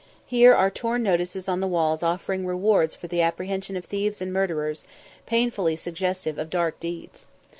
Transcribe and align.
Here 0.25 0.55
are 0.55 0.71
torn 0.71 1.03
notices 1.03 1.47
on 1.47 1.59
the 1.59 1.67
walls 1.67 2.01
offering 2.01 2.47
rewards 2.47 2.95
for 2.95 3.05
the 3.07 3.21
apprehension 3.21 3.77
of 3.77 3.85
thieves 3.85 4.19
and 4.19 4.33
murderers, 4.33 4.83
painfully 5.27 5.75
suggestive 5.75 6.39
of 6.39 6.49
dark 6.49 6.79
deeds. 6.79 7.27